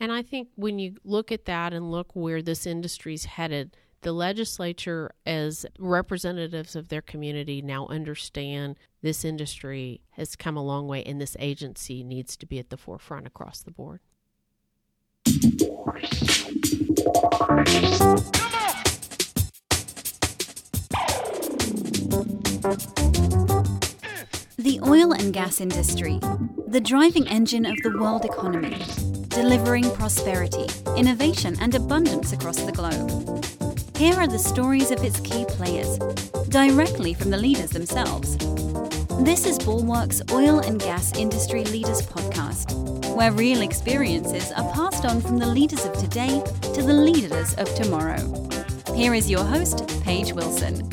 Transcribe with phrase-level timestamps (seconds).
[0.00, 4.12] And I think when you look at that and look where this industry's headed, the
[4.12, 11.02] legislature, as representatives of their community, now understand this industry has come a long way
[11.04, 14.00] and this agency needs to be at the forefront across the board.
[24.56, 26.20] The oil and gas industry,
[26.66, 28.76] the driving engine of the world economy,
[29.34, 33.44] delivering prosperity, innovation, and abundance across the globe.
[33.96, 35.98] Here are the stories of its key players,
[36.50, 38.36] directly from the leaders themselves.
[39.24, 45.20] This is Bulwark's Oil and Gas Industry Leaders Podcast, where real experiences are passed on
[45.20, 46.40] from the leaders of today
[46.72, 48.22] to the leaders of tomorrow.
[48.94, 50.88] Here is your host, Paige Wilson.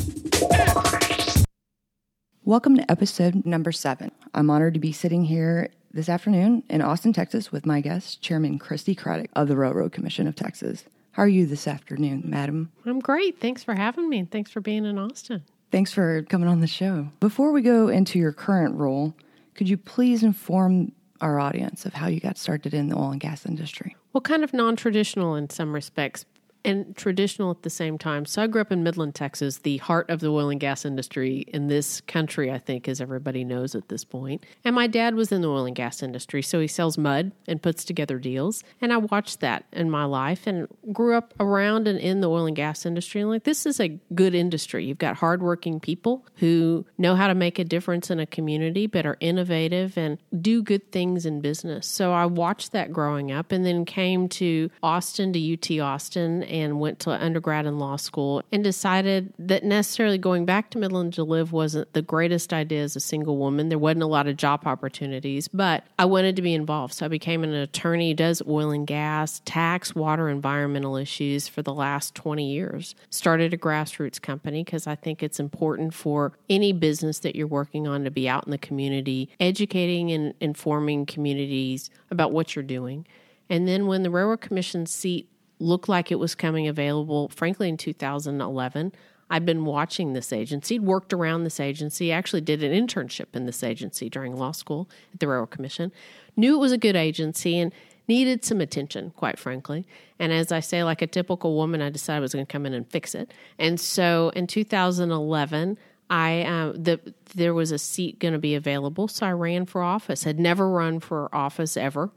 [2.43, 4.09] Welcome to episode number seven.
[4.33, 8.59] I'm honored to be sitting here this afternoon in Austin, Texas, with my guest, Chairman
[8.59, 10.85] Christi Craddick of the Railroad Commission of Texas.
[11.11, 12.71] How are you this afternoon, madam?
[12.85, 13.39] I'm great.
[13.39, 14.25] Thanks for having me.
[14.29, 15.43] Thanks for being in Austin.
[15.71, 17.09] Thanks for coming on the show.
[17.19, 19.13] Before we go into your current role,
[19.55, 23.19] could you please inform our audience of how you got started in the oil and
[23.19, 23.95] gas industry?
[24.13, 26.25] Well, kind of non traditional in some respects,
[26.63, 28.25] and traditional at the same time.
[28.25, 31.45] So I grew up in Midland, Texas, the heart of the oil and gas industry
[31.47, 34.45] in this country, I think, as everybody knows at this point.
[34.63, 37.61] And my dad was in the oil and gas industry, so he sells mud and
[37.61, 38.63] puts together deals.
[38.79, 42.45] And I watched that in my life and grew up around and in the oil
[42.45, 43.21] and gas industry.
[43.21, 44.85] And like, this is a good industry.
[44.85, 49.05] You've got hardworking people who know how to make a difference in a community, but
[49.05, 51.87] are innovative and do good things in business.
[51.87, 56.81] So I watched that growing up and then came to Austin, to UT Austin and
[56.81, 61.23] went to undergrad and law school and decided that necessarily going back to Midland to
[61.23, 63.69] live wasn't the greatest idea as a single woman.
[63.69, 66.93] There wasn't a lot of job opportunities, but I wanted to be involved.
[66.93, 71.73] So I became an attorney does oil and gas, tax, water, environmental issues for the
[71.73, 72.95] last 20 years.
[73.09, 77.87] Started a grassroots company because I think it's important for any business that you're working
[77.87, 83.07] on to be out in the community, educating and informing communities about what you're doing.
[83.49, 85.27] And then when the Railroad Commission seat
[85.61, 88.91] looked like it was coming available, frankly, in 2011.
[89.29, 93.63] I'd been watching this agency, worked around this agency, actually did an internship in this
[93.63, 95.93] agency during law school at the Railroad Commission,
[96.35, 97.71] knew it was a good agency and
[98.09, 99.85] needed some attention, quite frankly.
[100.19, 102.65] And as I say, like a typical woman, I decided I was going to come
[102.65, 103.33] in and fix it.
[103.57, 105.77] And so in 2011,
[106.09, 106.99] I uh, the
[107.35, 110.25] there was a seat going to be available, so I ran for office.
[110.25, 112.11] Had never run for office ever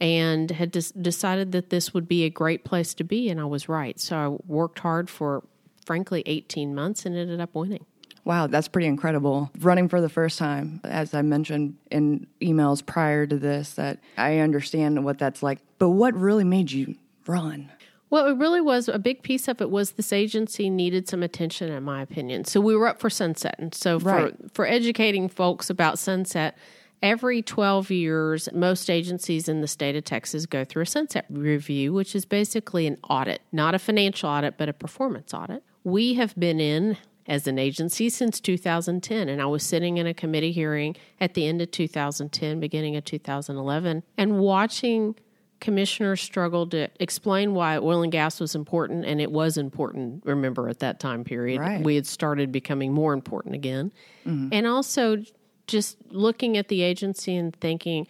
[0.00, 3.44] and had des- decided that this would be a great place to be, and I
[3.44, 3.98] was right.
[3.98, 5.42] So I worked hard for,
[5.84, 7.86] frankly, 18 months and ended up winning.
[8.24, 9.50] Wow, that's pretty incredible.
[9.60, 14.38] Running for the first time, as I mentioned in emails prior to this, that I
[14.38, 15.60] understand what that's like.
[15.78, 16.96] But what really made you
[17.26, 17.70] run?
[18.10, 21.70] Well, it really was a big piece of it was this agency needed some attention,
[21.72, 22.44] in my opinion.
[22.44, 24.34] So we were up for Sunset, and so for Right.
[24.52, 26.56] for educating folks about Sunset,
[27.02, 31.92] every 12 years, most agencies in the state of Texas go through a sunset review,
[31.92, 35.62] which is basically an audit, not a financial audit, but a performance audit.
[35.84, 36.96] We have been in
[37.28, 41.46] as an agency since 2010, and I was sitting in a committee hearing at the
[41.46, 45.16] end of 2010, beginning of 2011, and watching
[45.60, 50.68] commissioners struggle to explain why oil and gas was important, and it was important, remember,
[50.68, 51.60] at that time period.
[51.60, 51.82] Right.
[51.82, 53.92] We had started becoming more important again.
[54.26, 54.48] Mm-hmm.
[54.52, 55.22] And also
[55.66, 58.06] just looking at the agency and thinking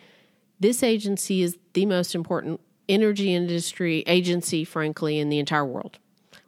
[0.61, 5.99] this agency is the most important energy industry agency, frankly, in the entire world.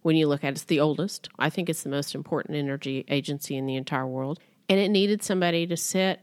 [0.02, 1.28] When you look at it, it's the oldest.
[1.38, 4.38] I think it's the most important energy agency in the entire world.
[4.69, 6.20] And it needed somebody to sit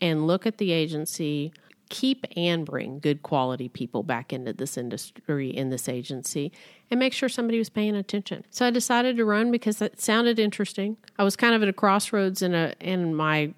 [0.00, 1.52] and look at the agency,
[1.90, 6.50] keep and bring good quality people back into this industry in this agency,
[6.90, 8.44] and make sure somebody was paying attention.
[8.50, 10.96] So I decided to run because it sounded interesting.
[11.18, 13.52] I was kind of at a crossroads in a in my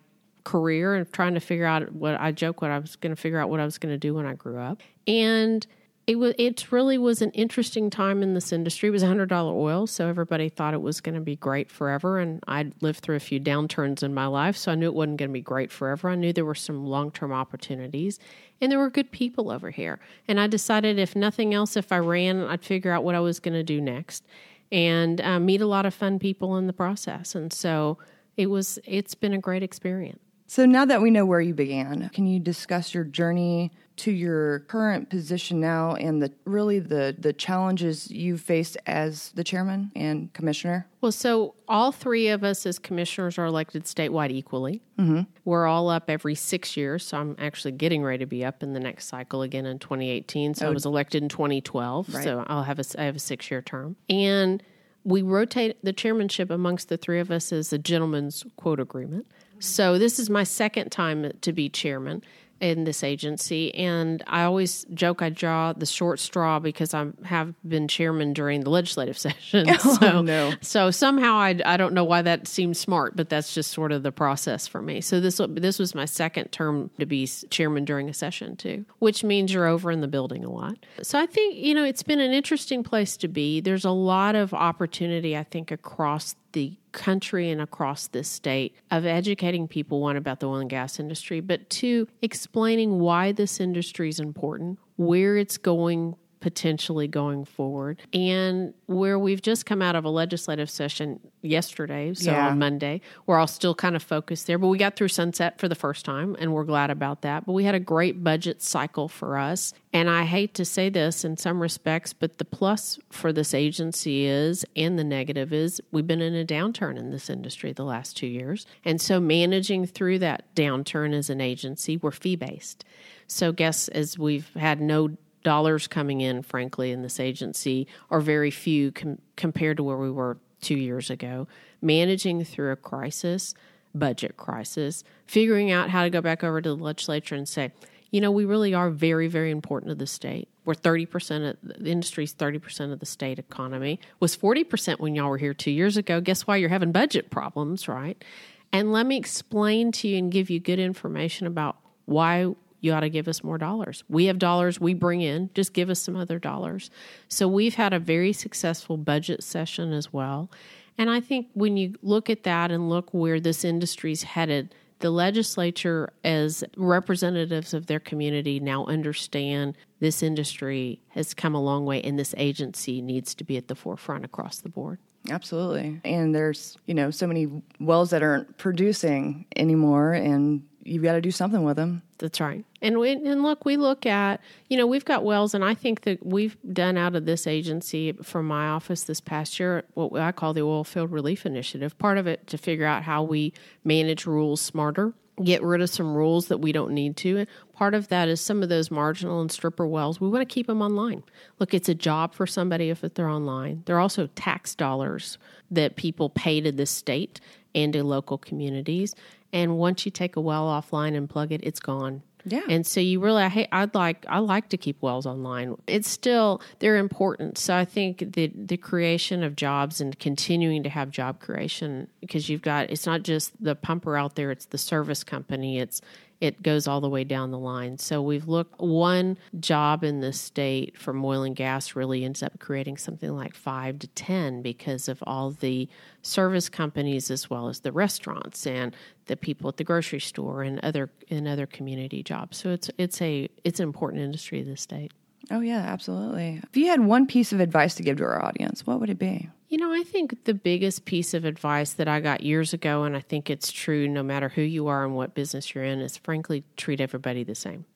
[0.44, 3.38] career and trying to figure out what I joke what I was going to figure
[3.38, 4.80] out what I was going to do when I grew up.
[5.06, 5.66] And
[6.06, 8.88] it was it really was an interesting time in this industry.
[8.88, 12.18] It was hundred dollar oil, so everybody thought it was going to be great forever.
[12.18, 15.18] And I'd lived through a few downturns in my life, so I knew it wasn't
[15.18, 16.08] going to be great forever.
[16.08, 18.18] I knew there were some long term opportunities,
[18.60, 20.00] and there were good people over here.
[20.26, 23.38] And I decided, if nothing else, if I ran, I'd figure out what I was
[23.38, 24.24] going to do next,
[24.72, 27.36] and uh, meet a lot of fun people in the process.
[27.36, 27.98] And so
[28.36, 28.80] it was.
[28.84, 30.18] It's been a great experience.
[30.52, 34.58] So now that we know where you began, can you discuss your journey to your
[34.58, 40.30] current position now and the really the the challenges you faced as the chairman and
[40.34, 40.86] commissioner?
[41.00, 44.82] Well, so all three of us as commissioners are elected statewide equally.
[44.98, 45.22] Mm-hmm.
[45.46, 48.74] We're all up every six years, so I'm actually getting ready to be up in
[48.74, 50.52] the next cycle again in 2018.
[50.52, 50.68] So oh.
[50.68, 52.24] I was elected in 2012, right.
[52.24, 54.62] so I'll have a I have a six year term and
[55.04, 59.26] we rotate the chairmanship amongst the three of us as a gentleman's quote agreement.
[59.62, 62.22] So this is my second time to be chairman
[62.62, 67.54] in this agency, and I always joke I draw the short straw because I have
[67.68, 69.66] been chairman during the legislative session.
[69.68, 70.52] Oh, so, no.
[70.60, 74.04] so somehow I, I don't know why that seems smart, but that's just sort of
[74.04, 75.00] the process for me.
[75.00, 79.24] So this this was my second term to be chairman during a session too, which
[79.24, 80.78] means you're over in the building a lot.
[81.02, 83.60] So I think you know it's been an interesting place to be.
[83.60, 89.06] There's a lot of opportunity I think across the country and across this state of
[89.06, 92.06] educating people one about the oil and gas industry but two
[92.52, 98.02] explaining why this industry is important where it's going potentially going forward.
[98.12, 102.48] And where we've just come out of a legislative session yesterday, so yeah.
[102.48, 104.58] on Monday, we're all still kind of focused there.
[104.58, 107.46] But we got through sunset for the first time, and we're glad about that.
[107.46, 109.72] But we had a great budget cycle for us.
[109.94, 114.26] And I hate to say this in some respects, but the plus for this agency
[114.26, 118.16] is, and the negative is, we've been in a downturn in this industry the last
[118.16, 118.66] two years.
[118.84, 122.84] And so managing through that downturn as an agency, we're fee based.
[123.28, 128.50] So, guess as we've had no dollars coming in, frankly, in this agency are very
[128.50, 131.46] few com- compared to where we were two years ago.
[131.80, 133.54] Managing through a crisis,
[133.94, 137.72] budget crisis, figuring out how to go back over to the legislature and say,
[138.10, 140.48] you know, we really are very, very important to the state.
[140.64, 143.98] We're 30% of the industry's 30% of the state economy.
[144.20, 146.20] Was 40% when y'all were here two years ago.
[146.20, 148.22] Guess why you're having budget problems, right?
[148.70, 153.00] And let me explain to you and give you good information about why you ought
[153.00, 154.04] to give us more dollars.
[154.08, 156.90] We have dollars we bring in, just give us some other dollars.
[157.28, 160.50] So we've had a very successful budget session as well.
[160.98, 165.10] And I think when you look at that and look where this industry's headed, the
[165.10, 172.02] legislature, as representatives of their community, now understand this industry has come a long way
[172.02, 174.98] and this agency needs to be at the forefront across the board.
[175.30, 176.00] Absolutely.
[176.04, 177.48] And there's, you know, so many
[177.78, 182.02] wells that aren't producing anymore and you've got to do something with them.
[182.18, 182.64] That's right.
[182.80, 186.02] And we, and look, we look at you know we've got wells, and I think
[186.02, 190.32] that we've done out of this agency from my office this past year what I
[190.32, 191.98] call the oil field relief initiative.
[191.98, 193.52] Part of it to figure out how we
[193.84, 197.38] manage rules smarter, get rid of some rules that we don't need to.
[197.38, 200.20] And part of that is some of those marginal and stripper wells.
[200.20, 201.22] We want to keep them online.
[201.58, 203.82] Look, it's a job for somebody if they're online.
[203.86, 205.38] They're also tax dollars
[205.70, 207.40] that people pay to the state
[207.74, 209.14] and to local communities.
[209.52, 212.22] And once you take a well offline and plug it, it's gone.
[212.44, 212.62] Yeah.
[212.68, 215.76] And so you really, I hate, I'd like, I like to keep wells online.
[215.86, 217.56] It's still, they're important.
[217.56, 222.48] So I think the, the creation of jobs and continuing to have job creation, because
[222.48, 226.00] you've got, it's not just the pumper out there, it's the service company, it's,
[226.42, 227.96] it goes all the way down the line.
[227.98, 232.58] So we've looked one job in the state from oil and gas really ends up
[232.58, 235.88] creating something like five to ten because of all the
[236.22, 238.96] service companies as well as the restaurants and
[239.26, 242.56] the people at the grocery store and other and other community jobs.
[242.56, 245.12] So it's it's a it's an important industry in the state.
[245.50, 246.60] Oh yeah, absolutely.
[246.62, 249.18] If you had one piece of advice to give to our audience, what would it
[249.18, 249.48] be?
[249.68, 253.16] You know, I think the biggest piece of advice that I got years ago, and
[253.16, 256.16] I think it's true no matter who you are and what business you're in, is
[256.18, 257.86] frankly treat everybody the same.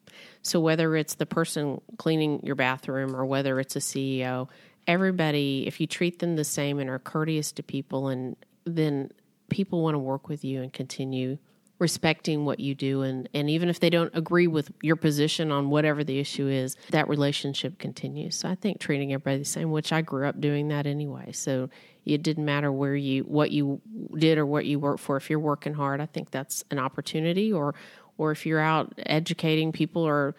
[0.43, 4.49] So whether it's the person cleaning your bathroom or whether it's a CEO,
[4.87, 9.11] everybody, if you treat them the same and are courteous to people, and then
[9.51, 11.39] people want to work with you and continue
[11.79, 15.69] respecting what you do and, and even if they don't agree with your position on
[15.69, 18.37] whatever the issue is that relationship continues.
[18.37, 21.33] So i think treating everybody the same which i grew up doing that anyway.
[21.33, 21.69] So
[22.07, 23.81] it didn't matter where you what you
[24.17, 25.17] did or what you worked for.
[25.17, 27.75] If you're working hard i think that's an opportunity or
[28.17, 30.35] or if you're out educating people or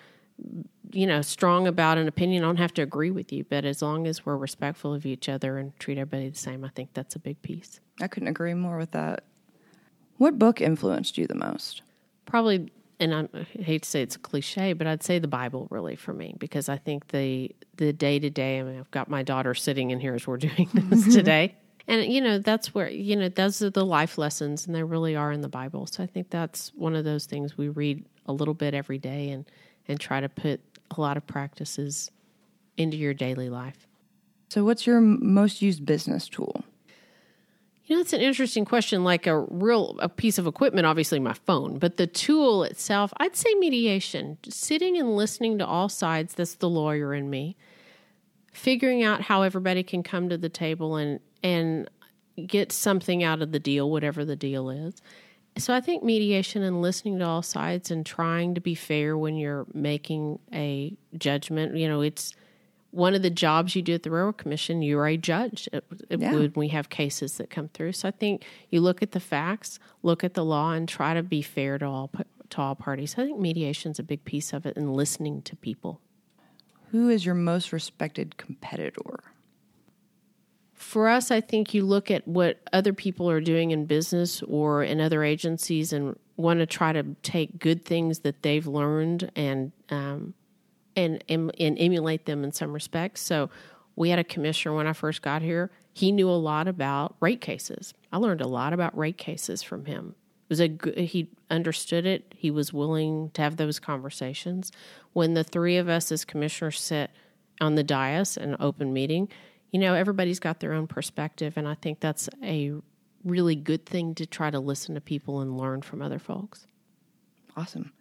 [0.91, 3.43] you know strong about an opinion i don't have to agree with you.
[3.43, 6.69] But as long as we're respectful of each other and treat everybody the same i
[6.69, 7.79] think that's a big piece.
[8.01, 9.23] I couldn't agree more with that
[10.17, 11.81] what book influenced you the most?
[12.25, 13.27] Probably, and I
[13.61, 16.69] hate to say it's a cliche, but I'd say the Bible really for me because
[16.69, 18.59] I think the the day to day.
[18.59, 21.55] I mean, I've got my daughter sitting in here as we're doing this today,
[21.87, 25.15] and you know that's where you know those are the life lessons, and they really
[25.15, 25.87] are in the Bible.
[25.87, 29.29] So I think that's one of those things we read a little bit every day
[29.29, 29.45] and
[29.87, 30.59] and try to put
[30.91, 32.11] a lot of practices
[32.77, 33.87] into your daily life.
[34.49, 36.63] So, what's your most used business tool?
[37.87, 39.05] You know, it's an interesting question.
[39.05, 43.35] Like a real a piece of equipment, obviously my phone, but the tool itself, I'd
[43.35, 44.37] say mediation.
[44.49, 46.33] Sitting and listening to all sides.
[46.33, 47.55] That's the lawyer in me.
[48.51, 51.89] Figuring out how everybody can come to the table and and
[52.45, 55.01] get something out of the deal, whatever the deal is.
[55.57, 59.37] So I think mediation and listening to all sides and trying to be fair when
[59.37, 61.77] you're making a judgment.
[61.77, 62.33] You know, it's
[62.97, 65.69] one of the jobs you do at the Railroad Commission, you're a judge
[66.09, 66.33] yeah.
[66.33, 67.91] when we have cases that come through.
[67.91, 71.21] So I think you look at the facts, look at the law, and try to
[71.21, 72.11] be fair to all
[72.49, 73.13] to all parties.
[73.13, 76.01] I think mediation is a big piece of it, and listening to people.
[76.91, 79.19] Who is your most respected competitor?
[80.73, 84.83] For us, I think you look at what other people are doing in business or
[84.83, 89.71] in other agencies and want to try to take good things that they've learned and
[89.89, 90.33] um,
[90.97, 93.21] and, and, and emulate them in some respects.
[93.21, 93.49] So
[93.95, 95.71] we had a commissioner when I first got here.
[95.93, 97.93] He knew a lot about rate cases.
[98.11, 100.15] I learned a lot about rate cases from him.
[100.49, 102.33] It was a he understood it.
[102.35, 104.71] He was willing to have those conversations.
[105.13, 107.11] When the three of us as commissioners sit
[107.59, 109.29] on the dais in an open meeting,
[109.71, 112.73] you know, everybody's got their own perspective, and I think that's a
[113.25, 116.65] really good thing to try to listen to people and learn from other folks.
[117.57, 117.91] Awesome.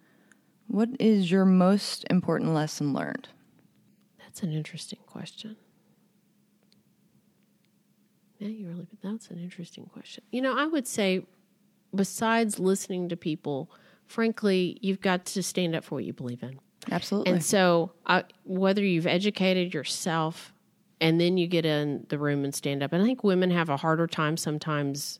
[0.67, 3.29] What is your most important lesson learned?
[4.19, 5.55] That's an interesting question.
[8.37, 10.23] Yeah, you really, but that's an interesting question.
[10.31, 11.25] You know, I would say,
[11.95, 13.71] besides listening to people,
[14.05, 16.59] frankly, you've got to stand up for what you believe in.
[16.91, 17.31] Absolutely.
[17.33, 20.53] And so, uh, whether you've educated yourself
[21.01, 23.69] and then you get in the room and stand up, and I think women have
[23.69, 25.19] a harder time sometimes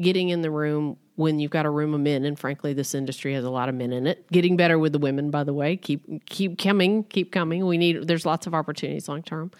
[0.00, 3.34] getting in the room when you've got a room of men and frankly this industry
[3.34, 4.30] has a lot of men in it.
[4.30, 5.76] Getting better with the women by the way.
[5.76, 7.66] Keep keep coming keep coming.
[7.66, 9.50] We need there's lots of opportunities long term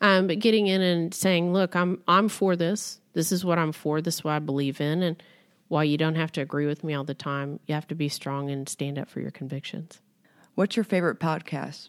[0.00, 3.00] um, but getting in and saying look i'm i'm for this.
[3.14, 4.00] This is what i'm for.
[4.00, 5.02] This is what i believe in.
[5.02, 5.22] And
[5.68, 8.08] while you don't have to agree with me all the time you have to be
[8.08, 10.00] strong and stand up for your convictions.
[10.54, 11.88] What's your favorite podcast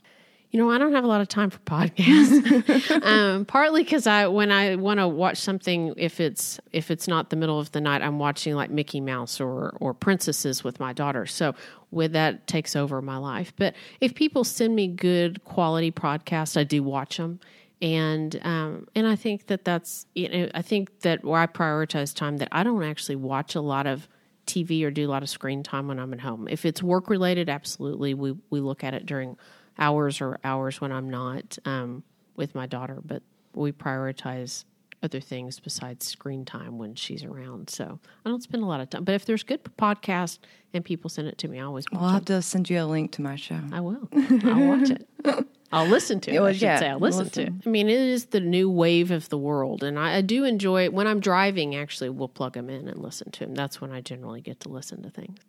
[0.54, 3.02] you know, I don't have a lot of time for podcasts.
[3.04, 7.32] um, partly because I, when I want to watch something, if it's if it's not
[7.32, 10.94] the middle of the night, I'm watching like Mickey Mouse or or princesses with my
[10.94, 11.26] daughter.
[11.26, 11.56] So
[11.90, 13.52] with that takes over my life.
[13.58, 17.40] But if people send me good quality podcasts, I do watch them.
[17.82, 22.14] And um, and I think that that's you know I think that where I prioritize
[22.14, 24.08] time that I don't actually watch a lot of
[24.46, 26.48] TV or do a lot of screen time when I'm at home.
[26.48, 29.36] If it's work related, absolutely we we look at it during
[29.78, 32.04] hours or hours when I'm not um,
[32.36, 34.66] with my daughter, but we prioritize
[35.04, 37.70] other things besides screen time when she's around.
[37.70, 39.04] So I don't spend a lot of time.
[39.04, 40.40] But if there's good podcast
[40.74, 42.86] and people send it to me, I always watch I'll have to send you a
[42.86, 43.60] link to my show.
[43.72, 44.08] I will.
[44.14, 45.08] I'll watch it.
[45.74, 46.40] I'll listen to it.
[46.40, 47.68] I should yeah, say I'll listen, listen, to it.
[47.68, 50.84] I mean, it is the new wave of the world, and I, I do enjoy
[50.86, 50.94] it.
[50.94, 53.56] When I'm driving, actually, we'll plug them in and listen to them.
[53.56, 55.40] That's when I generally get to listen to things.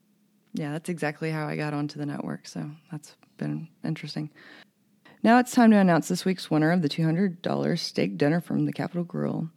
[0.54, 2.46] Yeah, that's exactly how I got onto the network.
[2.46, 4.30] So that's been interesting.
[5.22, 8.72] Now it's time to announce this week's winner of the $200 steak dinner from the
[8.72, 9.50] Capital Grille.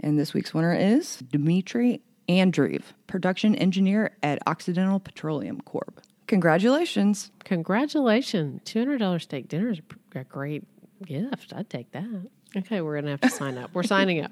[0.00, 6.00] And this week's winner is Dmitry Andreev, production engineer at Occidental Petroleum Corp.
[6.26, 7.30] Congratulations.
[7.44, 8.60] Congratulations.
[8.64, 9.80] $200 steak dinner is
[10.14, 10.64] a great
[11.04, 11.52] gift.
[11.54, 12.28] I'd take that.
[12.56, 13.70] Okay, we're going to have to sign up.
[13.72, 14.30] We're signing up.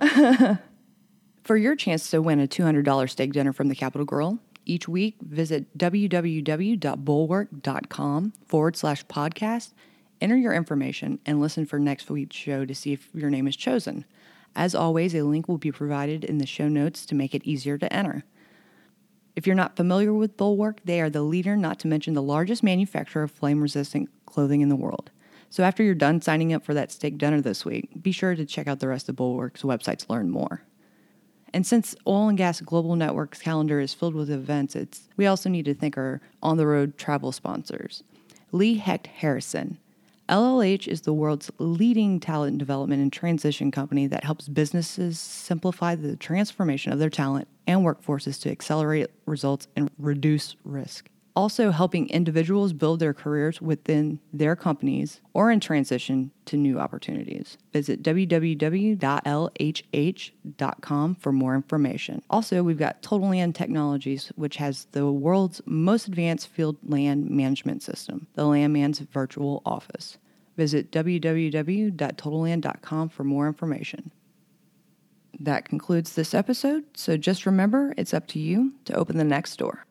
[1.46, 5.14] For your chance to win a $200 steak dinner from the Capital Grille, each week,
[5.20, 9.72] visit www.bulwark.com forward slash podcast,
[10.20, 13.54] enter your information, and listen for next week's show to see if your name is
[13.54, 14.04] chosen.
[14.56, 17.78] As always, a link will be provided in the show notes to make it easier
[17.78, 18.24] to enter.
[19.36, 22.64] If you're not familiar with Bulwark, they are the leader, not to mention the largest
[22.64, 25.12] manufacturer of flame resistant clothing in the world.
[25.48, 28.44] So after you're done signing up for that steak dinner this week, be sure to
[28.44, 30.62] check out the rest of Bulwark's website to learn more.
[31.56, 35.48] And since Oil and Gas Global Network's calendar is filled with events, it's, we also
[35.48, 38.02] need to thank our on the road travel sponsors.
[38.52, 39.78] Lee Hecht Harrison.
[40.28, 46.14] LHH is the world's leading talent development and transition company that helps businesses simplify the
[46.16, 52.72] transformation of their talent and workforces to accelerate results and reduce risk also helping individuals
[52.72, 57.58] build their careers within their companies or in transition to new opportunities.
[57.72, 58.96] Visit www.lhh.com
[61.16, 62.22] for more information.
[62.30, 67.82] Also, we've got Total Land Technologies, which has the world's most advanced field land management
[67.82, 70.16] system, the Landman's Virtual Office.
[70.56, 74.10] Visit www.totalland.com for more information.
[75.38, 79.56] That concludes this episode, so just remember it's up to you to open the next
[79.56, 79.85] door.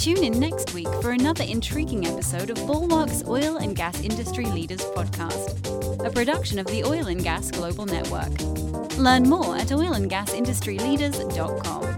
[0.00, 4.80] Tune in next week for another intriguing episode of Bulwark's Oil and Gas Industry Leaders
[4.80, 8.32] Podcast, a production of the Oil and Gas Global Network.
[8.96, 11.89] Learn more at oilandgasindustryleaders.com.